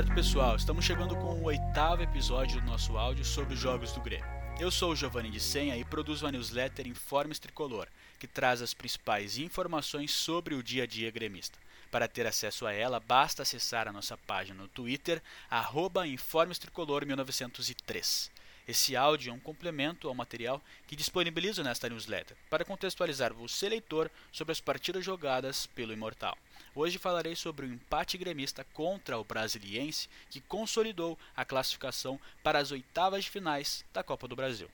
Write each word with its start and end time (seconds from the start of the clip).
certo, 0.00 0.14
pessoal? 0.14 0.56
Estamos 0.56 0.86
chegando 0.86 1.14
com 1.14 1.34
o 1.34 1.44
oitavo 1.44 2.02
episódio 2.02 2.58
do 2.58 2.66
nosso 2.66 2.96
áudio 2.96 3.22
sobre 3.22 3.52
os 3.52 3.60
jogos 3.60 3.92
do 3.92 4.00
Grêmio. 4.00 4.24
Eu 4.58 4.70
sou 4.70 4.92
o 4.92 4.96
Giovanni 4.96 5.30
de 5.30 5.38
Senha 5.38 5.76
e 5.76 5.84
produzo 5.84 6.26
a 6.26 6.32
newsletter 6.32 6.88
Informes 6.88 7.38
Tricolor, 7.38 7.86
que 8.18 8.26
traz 8.26 8.62
as 8.62 8.72
principais 8.72 9.36
informações 9.36 10.10
sobre 10.10 10.54
o 10.54 10.62
dia 10.62 10.84
a 10.84 10.86
dia 10.86 11.10
gremista. 11.10 11.58
Para 11.90 12.08
ter 12.08 12.26
acesso 12.26 12.66
a 12.66 12.72
ela, 12.72 12.98
basta 12.98 13.42
acessar 13.42 13.86
a 13.86 13.92
nossa 13.92 14.16
página 14.16 14.62
no 14.62 14.68
Twitter, 14.68 15.22
arroba 15.50 16.06
InformesTricolor1903. 16.06 18.30
Esse 18.70 18.94
áudio 18.94 19.30
é 19.30 19.34
um 19.34 19.40
complemento 19.40 20.06
ao 20.06 20.14
material 20.14 20.62
que 20.86 20.94
disponibilizo 20.94 21.60
nesta 21.64 21.88
newsletter, 21.88 22.36
para 22.48 22.64
contextualizar 22.64 23.34
você, 23.34 23.68
leitor, 23.68 24.08
sobre 24.30 24.52
as 24.52 24.60
partidas 24.60 25.04
jogadas 25.04 25.66
pelo 25.66 25.92
Imortal. 25.92 26.38
Hoje 26.72 26.96
falarei 26.96 27.34
sobre 27.34 27.66
o 27.66 27.68
empate 27.68 28.16
gremista 28.16 28.64
contra 28.72 29.18
o 29.18 29.24
Brasiliense, 29.24 30.08
que 30.30 30.40
consolidou 30.40 31.18
a 31.34 31.44
classificação 31.44 32.20
para 32.44 32.60
as 32.60 32.70
oitavas 32.70 33.24
de 33.24 33.30
finais 33.30 33.84
da 33.92 34.04
Copa 34.04 34.28
do 34.28 34.36
Brasil. 34.36 34.70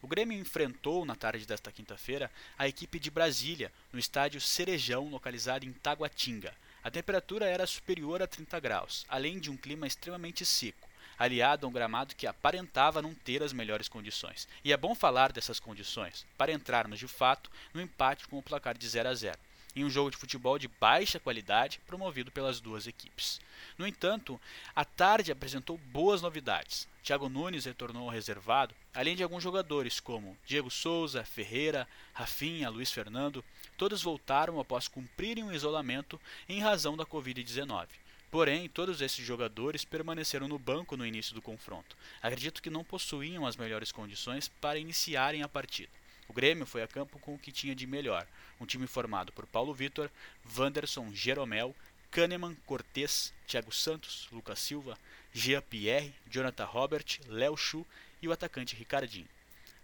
O 0.00 0.08
Grêmio 0.08 0.38
enfrentou 0.38 1.04
na 1.04 1.14
tarde 1.14 1.44
desta 1.44 1.70
quinta-feira 1.70 2.30
a 2.56 2.66
equipe 2.66 2.98
de 2.98 3.10
Brasília, 3.10 3.70
no 3.92 3.98
estádio 3.98 4.40
Cerejão, 4.40 5.10
localizado 5.10 5.66
em 5.66 5.72
Taguatinga. 5.74 6.54
A 6.82 6.90
temperatura 6.90 7.44
era 7.44 7.66
superior 7.66 8.22
a 8.22 8.26
30 8.26 8.58
graus, 8.58 9.04
além 9.06 9.38
de 9.38 9.50
um 9.50 9.56
clima 9.58 9.86
extremamente 9.86 10.46
seco 10.46 10.93
aliado 11.18 11.66
a 11.66 11.68
um 11.68 11.72
gramado 11.72 12.14
que 12.14 12.26
aparentava 12.26 13.02
não 13.02 13.14
ter 13.14 13.42
as 13.42 13.52
melhores 13.52 13.88
condições. 13.88 14.48
E 14.64 14.72
é 14.72 14.76
bom 14.76 14.94
falar 14.94 15.32
dessas 15.32 15.60
condições 15.60 16.26
para 16.36 16.52
entrarmos 16.52 16.98
de 16.98 17.08
fato 17.08 17.50
no 17.72 17.80
empate 17.80 18.26
com 18.28 18.38
o 18.38 18.42
placar 18.42 18.76
de 18.76 18.88
0 18.88 19.08
a 19.08 19.14
0 19.14 19.38
em 19.76 19.84
um 19.84 19.90
jogo 19.90 20.10
de 20.10 20.16
futebol 20.16 20.58
de 20.58 20.68
baixa 20.68 21.18
qualidade 21.18 21.80
promovido 21.86 22.30
pelas 22.30 22.60
duas 22.60 22.86
equipes. 22.86 23.40
No 23.76 23.86
entanto, 23.86 24.40
a 24.74 24.84
tarde 24.84 25.32
apresentou 25.32 25.76
boas 25.76 26.22
novidades. 26.22 26.86
Thiago 27.02 27.28
Nunes 27.28 27.64
retornou 27.64 28.04
ao 28.04 28.14
reservado, 28.14 28.74
além 28.94 29.16
de 29.16 29.22
alguns 29.22 29.42
jogadores 29.42 30.00
como 30.00 30.36
Diego 30.46 30.70
Souza, 30.70 31.24
Ferreira, 31.24 31.88
Rafinha, 32.12 32.70
Luiz 32.70 32.90
Fernando, 32.90 33.44
todos 33.76 34.02
voltaram 34.02 34.60
após 34.60 34.88
cumprirem 34.88 35.44
o 35.44 35.52
isolamento 35.52 36.20
em 36.48 36.60
razão 36.60 36.96
da 36.96 37.04
Covid-19. 37.04 37.88
Porém, 38.34 38.68
todos 38.68 39.00
esses 39.00 39.24
jogadores 39.24 39.84
permaneceram 39.84 40.48
no 40.48 40.58
banco 40.58 40.96
no 40.96 41.06
início 41.06 41.36
do 41.36 41.40
confronto. 41.40 41.96
Acredito 42.20 42.60
que 42.60 42.68
não 42.68 42.82
possuíam 42.82 43.46
as 43.46 43.56
melhores 43.56 43.92
condições 43.92 44.48
para 44.48 44.76
iniciarem 44.76 45.44
a 45.44 45.48
partida. 45.48 45.92
O 46.26 46.32
Grêmio 46.32 46.66
foi 46.66 46.82
a 46.82 46.88
campo 46.88 47.16
com 47.20 47.36
o 47.36 47.38
que 47.38 47.52
tinha 47.52 47.76
de 47.76 47.86
melhor, 47.86 48.26
um 48.60 48.66
time 48.66 48.88
formado 48.88 49.30
por 49.30 49.46
Paulo 49.46 49.72
Vitor, 49.72 50.10
Wanderson 50.58 51.14
Jeromel, 51.14 51.76
Kahneman, 52.10 52.56
Cortez, 52.66 53.32
Thiago 53.46 53.70
Santos, 53.70 54.26
Lucas 54.32 54.58
Silva, 54.58 54.98
Jean 55.32 55.62
Pierre, 55.62 56.12
Jonathan 56.28 56.64
Robert, 56.64 57.20
Léo 57.28 57.56
Chu 57.56 57.86
e 58.20 58.26
o 58.26 58.32
atacante 58.32 58.74
Ricardinho. 58.74 59.28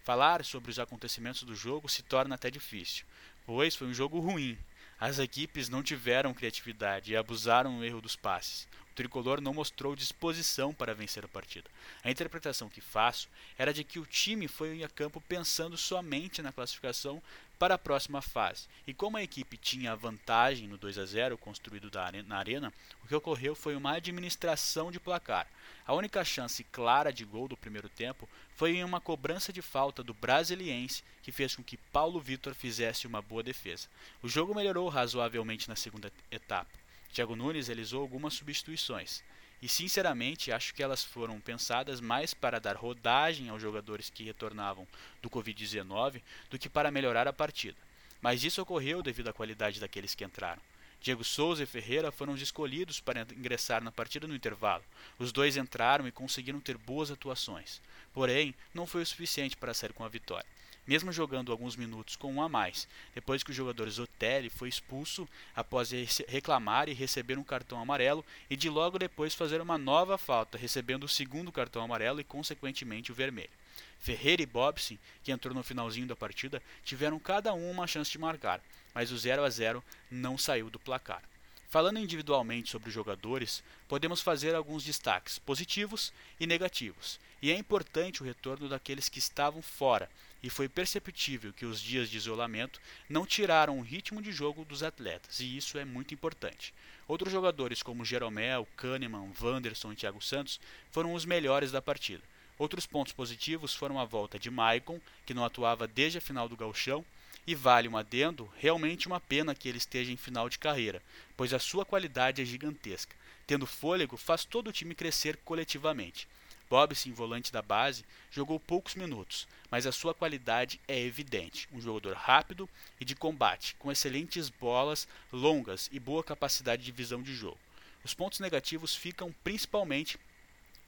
Falar 0.03 0.45
sobre 0.45 0.73
os 0.73 0.81
acontecimentos 0.81 1.45
do 1.45 1.55
jogo 1.55 1.89
se 1.89 2.03
torna 2.03 2.35
até 2.35 2.51
difícil, 2.51 3.05
pois 3.47 3.77
foi 3.77 3.87
um 3.87 3.95
jogo 3.95 4.19
ruim, 4.19 4.59
as 5.01 5.19
equipes 5.19 5.71
não 5.71 5.83
tiveram 5.83 6.35
criatividade 6.35 7.13
e 7.13 7.17
abusaram 7.17 7.73
no 7.73 7.85
erro 7.85 8.03
dos 8.03 8.17
passes. 8.17 8.69
O 9.01 9.03
tricolor 9.03 9.41
não 9.41 9.55
mostrou 9.55 9.97
disposição 9.97 10.75
para 10.75 10.95
vencer 10.95 11.25
a 11.25 11.29
partida. 11.29 11.71
A 12.05 12.11
interpretação 12.11 12.69
que 12.69 12.83
faço 12.83 13.31
era 13.57 13.73
de 13.73 13.83
que 13.83 13.99
o 13.99 14.05
time 14.05 14.47
foi 14.47 14.85
a 14.85 14.91
campo 14.91 15.23
pensando 15.23 15.75
somente 15.79 16.43
na 16.43 16.53
classificação 16.53 17.23
para 17.59 17.77
a 17.77 17.79
próxima 17.79 18.21
fase. 18.21 18.69
E 18.87 18.93
como 18.93 19.17
a 19.17 19.23
equipe 19.23 19.57
tinha 19.57 19.93
a 19.93 19.95
vantagem 19.95 20.69
no 20.69 20.77
2 20.77 20.99
a 20.99 21.07
0 21.07 21.39
construído 21.39 21.91
na 22.27 22.37
arena, 22.37 22.71
o 23.03 23.09
que 23.09 23.15
ocorreu 23.15 23.55
foi 23.55 23.75
uma 23.75 23.93
administração 23.93 24.93
de 24.93 25.01
placar. 25.01 25.49
A 25.87 25.95
única 25.95 26.23
chance 26.23 26.63
clara 26.65 27.11
de 27.11 27.25
gol 27.25 27.49
do 27.49 27.57
primeiro 27.57 27.89
tempo 27.89 28.29
foi 28.55 28.73
em 28.73 28.85
uma 28.85 29.01
cobrança 29.01 29.51
de 29.51 29.63
falta 29.63 30.03
do 30.03 30.13
Brasiliense 30.13 31.03
que 31.23 31.33
fez 31.33 31.57
com 31.57 31.65
que 31.65 31.79
Paulo 31.79 32.21
Vitor 32.21 32.55
fizesse 32.55 33.07
uma 33.07 33.23
boa 33.23 33.43
defesa. 33.43 33.89
O 34.23 34.29
jogo 34.29 34.55
melhorou 34.55 34.91
razoavelmente 34.91 35.71
na 35.71 35.75
segunda 35.75 36.13
etapa. 36.31 36.90
Thiago 37.13 37.37
Nunes 37.37 37.69
realizou 37.69 38.01
algumas 38.03 38.35
substituições. 38.35 39.23
E 39.63 39.69
sinceramente 39.69 40.53
acho 40.53 40.73
que 40.73 40.83
elas 40.83 41.05
foram 41.05 41.39
pensadas 41.41 42.01
mais 42.01 42.33
para 42.33 42.59
dar 42.59 42.77
rodagem 42.77 43.49
aos 43.49 43.61
jogadores 43.61 44.09
que 44.09 44.25
retornavam 44.25 44.87
do 45.21 45.29
Covid-19 45.29 46.23
do 46.49 46.59
que 46.59 46.69
para 46.69 46.91
melhorar 46.91 47.29
a 47.29 47.33
partida. 47.33 47.77
Mas 48.23 48.43
isso 48.43 48.63
ocorreu 48.63 49.03
devido 49.03 49.29
à 49.29 49.33
qualidade 49.33 49.81
daqueles 49.81 50.15
que 50.15 50.25
entraram. 50.25 50.63
Diego 51.01 51.25
Souza 51.25 51.63
e 51.63 51.67
Ferreira 51.67 52.13
foram 52.13 52.35
os 52.35 52.43
escolhidos 52.43 53.01
para 53.01 53.23
ingressar 53.23 53.83
na 53.83 53.91
partida 53.91 54.27
no 54.27 54.35
intervalo. 54.35 54.85
Os 55.19 55.33
dois 55.33 55.57
entraram 55.57 56.07
e 56.07 56.13
conseguiram 56.13 56.61
ter 56.61 56.77
boas 56.77 57.11
atuações. 57.11 57.81
Porém, 58.13 58.55
não 58.75 58.87
foi 58.87 59.03
o 59.03 59.07
suficiente 59.07 59.57
para 59.57 59.73
sair 59.73 59.95
com 59.95 60.05
a 60.05 60.09
vitória. 60.09 60.47
Mesmo 60.91 61.13
jogando 61.13 61.53
alguns 61.53 61.77
minutos 61.77 62.17
com 62.17 62.35
um 62.35 62.43
a 62.43 62.49
mais, 62.49 62.89
depois 63.15 63.45
que 63.45 63.53
o 63.53 63.55
jogador 63.55 63.89
Zotelli 63.89 64.51
foi 64.51 64.69
expulso 64.69 65.29
após 65.55 65.93
reclamar 66.27 66.89
e 66.89 66.93
receber 66.93 67.39
um 67.39 67.45
cartão 67.45 67.81
amarelo 67.81 68.25
e 68.51 68.57
de 68.57 68.69
logo 68.69 68.99
depois 68.99 69.33
fazer 69.33 69.61
uma 69.61 69.79
nova 69.79 70.19
falta, 70.19 70.59
recebendo 70.59 71.05
o 71.05 71.09
segundo 71.09 71.53
cartão 71.53 71.81
amarelo 71.81 72.21
e 72.21 72.25
consequentemente 72.25 73.13
o 73.13 73.15
vermelho. 73.15 73.53
Ferreira 74.01 74.43
e 74.43 74.47
Bobson, 74.47 74.97
que 75.23 75.31
entrou 75.31 75.55
no 75.55 75.63
finalzinho 75.63 76.09
da 76.09 76.17
partida, 76.17 76.61
tiveram 76.83 77.21
cada 77.21 77.55
um 77.55 77.71
uma 77.71 77.87
chance 77.87 78.11
de 78.11 78.19
marcar, 78.19 78.61
mas 78.93 79.13
o 79.13 79.17
0 79.17 79.45
a 79.45 79.49
0 79.49 79.85
não 80.11 80.37
saiu 80.37 80.69
do 80.69 80.81
placar. 80.81 81.23
Falando 81.71 82.01
individualmente 82.01 82.69
sobre 82.69 82.89
os 82.89 82.95
jogadores, 82.95 83.63
podemos 83.87 84.21
fazer 84.21 84.57
alguns 84.57 84.83
destaques 84.83 85.39
positivos 85.39 86.13
e 86.41 86.45
negativos. 86.45 87.21
E 87.41 87.53
é 87.53 87.57
importante 87.57 88.21
o 88.21 88.27
retorno 88.27 88.69
daqueles 88.69 89.09
que 89.09 89.21
estavam 89.21 89.63
fora, 89.63 90.11
e 90.43 90.51
foi 90.51 90.69
perceptível 90.69 91.53
que 91.53 91.65
os 91.65 91.81
dias 91.81 92.11
de 92.11 92.17
isolamento 92.17 92.81
não 93.09 93.25
tiraram 93.25 93.79
o 93.79 93.83
ritmo 93.83 94.21
de 94.21 94.33
jogo 94.33 94.65
dos 94.65 94.83
atletas, 94.83 95.39
e 95.39 95.57
isso 95.57 95.79
é 95.79 95.85
muito 95.85 96.13
importante. 96.13 96.75
Outros 97.07 97.31
jogadores 97.31 97.85
como 97.85 98.05
Jeromel, 98.05 98.67
Kahneman, 98.77 99.33
Wanderson 99.41 99.93
e 99.93 99.97
Thiago 99.97 100.21
Santos 100.21 100.59
foram 100.91 101.15
os 101.15 101.25
melhores 101.25 101.71
da 101.71 101.81
partida. 101.81 102.25
Outros 102.59 102.85
pontos 102.85 103.13
positivos 103.13 103.73
foram 103.77 104.01
a 104.01 104.05
volta 104.05 104.41
de 104.41 104.51
Maicon, 104.51 105.01
que 105.25 105.33
não 105.33 105.45
atuava 105.45 105.87
desde 105.87 106.19
a 106.19 106.21
final 106.21 106.49
do 106.49 106.57
Gauchão, 106.57 107.05
e 107.47 107.55
vale 107.55 107.89
um 107.89 107.97
adendo, 107.97 108.51
realmente 108.57 109.07
uma 109.07 109.21
pena 109.21 109.55
que 109.55 109.69
ele 109.69 109.79
esteja 109.79 110.13
em 110.13 110.17
final 110.17 110.49
de 110.49 110.59
carreira, 110.59 111.03
pois 111.37 111.53
a 111.53 111.59
sua 111.59 111.85
qualidade 111.85 112.43
é 112.43 112.45
gigantesca. 112.45 113.17
Tendo 113.47 113.67
fôlego, 113.67 114.17
faz 114.17 114.45
todo 114.45 114.69
o 114.69 114.73
time 114.73 114.95
crescer 114.95 115.37
coletivamente. 115.39 116.29
Bobson, 116.71 117.13
volante 117.13 117.53
da 117.53 117.61
base, 117.61 118.05
jogou 118.31 118.61
poucos 118.61 118.95
minutos, 118.95 119.49
mas 119.69 119.89
a 119.89 119.93
sua 119.93 120.15
qualidade 120.15 120.81
é 120.87 121.01
evidente. 121.01 121.69
Um 121.73 121.81
jogador 121.81 122.15
rápido 122.15 122.69
e 123.01 123.05
de 123.05 123.17
combate, 123.17 123.75
com 123.77 123.91
excelentes 123.91 124.49
bolas 124.49 125.09
longas 125.33 125.89
e 125.91 125.99
boa 125.99 126.23
capacidade 126.23 126.85
de 126.85 126.93
visão 126.93 127.21
de 127.21 127.35
jogo. 127.35 127.59
Os 128.05 128.15
pontos 128.15 128.39
negativos 128.39 128.95
ficam 128.95 129.35
principalmente 129.43 130.17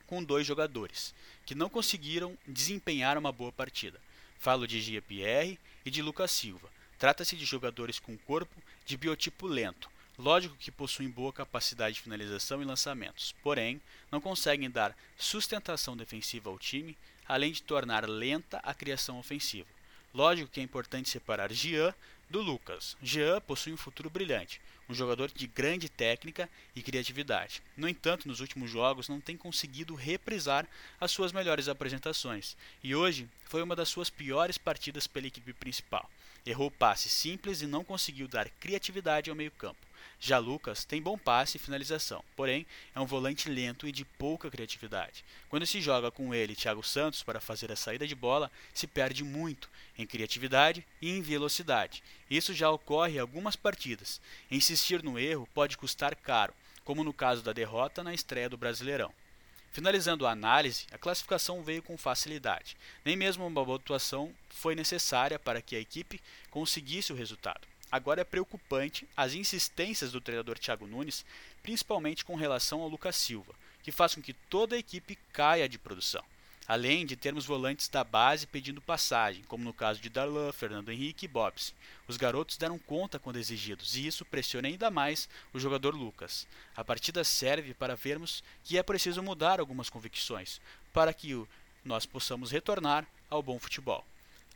com 0.07 0.23
dois 0.23 0.47
jogadores, 0.47 1.13
que 1.45 1.55
não 1.55 1.69
conseguiram 1.69 2.39
desempenhar 2.47 3.19
uma 3.19 3.33
boa 3.33 3.51
partida. 3.51 4.01
Falo 4.39 4.69
de 4.69 4.81
Gia 4.81 5.03
Pierre 5.03 5.59
e 5.85 5.91
de 5.91 6.03
Lucas 6.03 6.31
Silva. 6.31 6.69
Trata-se 6.99 7.37
de 7.37 7.45
jogadores 7.45 7.99
com 7.99 8.17
corpo 8.17 8.63
de 8.87 8.97
biotipo 8.97 9.47
lento, 9.47 9.91
lógico 10.19 10.57
que 10.57 10.71
possuem 10.71 11.11
boa 11.11 11.33
capacidade 11.33 11.97
de 11.97 12.03
finalização 12.03 12.63
e 12.63 12.65
lançamentos, 12.65 13.35
porém 13.43 13.81
não 14.11 14.21
conseguem 14.21 14.71
dar 14.71 14.97
sustentação 15.17 15.97
defensiva 15.97 16.51
ao 16.51 16.59
time, 16.59 16.97
além 17.27 17.53
de 17.53 17.63
tornar 17.63 18.09
lenta 18.09 18.59
a 18.63 18.75
criação 18.75 19.19
ofensiva. 19.19 19.69
Lógico 20.15 20.51
que 20.51 20.61
é 20.61 20.63
importante 20.63 21.09
separar 21.09 21.51
Jean 21.53 21.95
do 22.29 22.43
Lucas. 22.43 22.97
Jean 23.03 23.41
possui 23.41 23.73
um 23.73 23.79
futuro 23.79 24.11
brilhante, 24.11 24.61
um 24.89 24.95
jogador 24.95 25.31
de 25.31 25.47
grande 25.47 25.89
técnica 25.89 26.49
e 26.77 26.83
criatividade. 26.83 27.63
No 27.77 27.89
entanto, 27.89 28.29
nos 28.29 28.41
últimos 28.41 28.71
jogos 28.71 29.09
não 29.09 29.21
tem 29.21 29.37
conseguido 29.37 29.95
reprisar 29.95 30.67
as 31.01 31.11
suas 31.11 31.33
melhores 31.33 31.69
apresentações, 31.69 32.57
e 32.83 32.95
hoje 32.95 33.29
foi 33.45 33.63
uma 33.63 33.77
das 33.77 33.89
suas 33.89 34.11
piores 34.11 34.59
partidas 34.59 35.07
pela 35.07 35.27
equipe 35.27 35.53
principal. 35.53 36.11
Errou 36.45 36.71
passes 36.71 37.13
simples 37.13 37.63
e 37.63 37.67
não 37.67 37.85
conseguiu 37.85 38.29
dar 38.29 38.49
criatividade 38.49 39.31
ao 39.31 39.37
meio-campo. 39.37 39.92
Já 40.25 40.39
Lucas 40.39 40.85
tem 40.85 41.03
bom 41.03 41.19
passe 41.19 41.57
e 41.57 41.61
finalização, 41.61 42.23
porém 42.37 42.65
é 42.95 43.01
um 43.01 43.05
volante 43.05 43.49
lento 43.49 43.89
e 43.89 43.91
de 43.91 44.05
pouca 44.05 44.49
criatividade. 44.49 45.25
Quando 45.49 45.67
se 45.67 45.81
joga 45.81 46.13
com 46.13 46.33
ele 46.33 46.55
Thiago 46.55 46.81
Santos 46.81 47.25
para 47.25 47.41
fazer 47.41 47.73
a 47.73 47.77
saída 47.77 48.07
de 48.07 48.15
bola, 48.15 48.49
se 48.73 48.87
perde 48.87 49.25
muito 49.25 49.69
em 49.99 50.07
criatividade 50.07 50.87
e 51.01 51.11
em 51.11 51.21
velocidade. 51.21 52.05
Isso 52.31 52.55
já 52.55 52.71
ocorre 52.71 53.17
em 53.17 53.19
algumas 53.19 53.57
partidas. 53.57 54.21
Insistir 54.49 55.03
no 55.03 55.19
erro 55.19 55.49
pode 55.53 55.77
custar 55.77 56.15
caro, 56.15 56.55
como 56.85 57.03
no 57.03 57.13
caso 57.13 57.43
da 57.43 57.53
derrota 57.53 58.05
na 58.05 58.15
estreia 58.15 58.49
do 58.49 58.57
Brasileirão. 58.57 59.13
Finalizando 59.73 60.25
a 60.25 60.31
análise, 60.31 60.87
a 60.93 60.99
classificação 60.99 61.65
veio 61.65 61.83
com 61.83 61.99
facilidade. 61.99 62.77
Nem 63.05 63.17
mesmo 63.17 63.45
uma 63.45 63.65
boa 63.65 63.77
atuação 63.77 64.33
foi 64.49 64.77
necessária 64.77 65.37
para 65.37 65.61
que 65.61 65.75
a 65.75 65.81
equipe 65.81 66.23
conseguisse 66.49 67.13
o 67.13 67.17
resultado. 67.17 67.72
Agora 67.93 68.23
é 68.23 68.25
preocupante 68.25 69.07
as 69.15 69.35
insistências 69.35 70.11
do 70.11 70.21
treinador 70.21 70.59
Thiago 70.59 70.87
Nunes, 70.87 71.27
principalmente 71.63 72.25
com 72.25 72.35
relação 72.35 72.81
ao 72.81 72.89
Lucas 72.89 73.15
Silva, 73.17 73.55
que 73.83 73.93
faz 73.93 74.15
com 74.15 74.23
que 74.23 74.33
toda 74.33 74.75
a 74.75 74.79
equipe 74.79 75.19
caia 75.31 75.69
de 75.69 75.79
produção. 75.79 76.25
Além 76.67 77.05
de 77.05 77.17
termos 77.17 77.45
volantes 77.45 77.89
da 77.89 78.03
base 78.03 78.47
pedindo 78.47 78.81
passagem, 78.81 79.43
como 79.43 79.65
no 79.65 79.75
caso 79.75 80.01
de 80.01 80.09
Darlan, 80.09 80.53
Fernando 80.53 80.91
Henrique 80.91 81.27
e 81.27 81.29
Bobs. 81.29 81.75
Os 82.09 82.17
garotos 82.17 82.57
deram 82.57 82.79
conta 82.79 83.19
quando 83.19 83.37
exigidos, 83.37 83.95
e 83.97 84.07
isso 84.07 84.25
pressiona 84.25 84.69
ainda 84.69 84.91
mais 84.91 85.29
o 85.53 85.59
jogador 85.59 85.95
Lucas. 85.95 86.47
A 86.75 86.83
partida 86.83 87.25
serve 87.25 87.75
para 87.75 87.97
vermos 87.97 88.43
que 88.65 88.79
é 88.79 88.83
preciso 88.83 89.23
mudar 89.23 89.61
algumas 89.61 89.91
convicções, 89.91 90.61
para 90.95 91.13
que 91.13 91.47
nós 91.85 92.07
possamos 92.07 92.53
retornar 92.53 93.07
ao 93.29 93.43
bom 93.43 93.59
futebol. 93.59 94.07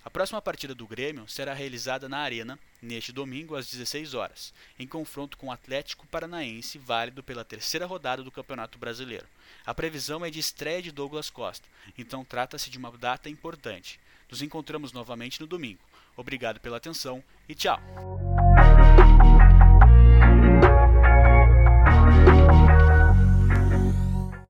A 0.06 0.10
próxima 0.16 0.40
partida 0.40 0.72
do 0.72 0.86
Grêmio 0.86 1.26
será 1.26 1.52
realizada 1.52 2.08
na 2.08 2.18
Arena 2.18 2.56
neste 2.80 3.10
domingo 3.10 3.56
às 3.56 3.68
16 3.68 4.14
horas, 4.14 4.54
em 4.78 4.86
confronto 4.86 5.36
com 5.36 5.48
o 5.48 5.50
Atlético 5.50 6.06
Paranaense, 6.06 6.78
válido 6.78 7.24
pela 7.24 7.44
terceira 7.44 7.86
rodada 7.86 8.22
do 8.22 8.30
Campeonato 8.30 8.78
Brasileiro. 8.78 9.26
A 9.66 9.74
previsão 9.74 10.24
é 10.24 10.30
de 10.30 10.38
estreia 10.38 10.80
de 10.80 10.92
Douglas 10.92 11.28
Costa, 11.28 11.68
então 11.98 12.24
trata-se 12.24 12.70
de 12.70 12.78
uma 12.78 12.92
data 12.92 13.28
importante. 13.28 13.98
Nos 14.30 14.42
encontramos 14.42 14.92
novamente 14.92 15.40
no 15.40 15.46
domingo. 15.46 15.82
Obrigado 16.16 16.60
pela 16.60 16.76
atenção 16.76 17.20
e 17.48 17.54
tchau! 17.56 17.80